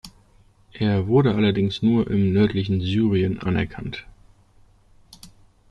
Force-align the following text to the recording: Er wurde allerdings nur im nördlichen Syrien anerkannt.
Er 0.73 1.05
wurde 1.05 1.35
allerdings 1.35 1.83
nur 1.83 2.09
im 2.09 2.33
nördlichen 2.33 2.81
Syrien 2.81 3.37
anerkannt. 3.39 4.07